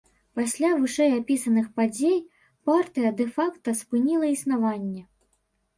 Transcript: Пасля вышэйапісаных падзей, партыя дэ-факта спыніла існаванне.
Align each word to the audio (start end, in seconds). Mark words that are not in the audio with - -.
Пасля 0.37 0.69
вышэйапісаных 0.79 1.69
падзей, 1.81 2.17
партыя 2.71 3.09
дэ-факта 3.21 3.69
спыніла 3.85 4.27
існаванне. 4.39 5.03